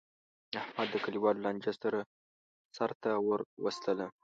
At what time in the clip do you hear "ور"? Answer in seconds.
3.27-3.39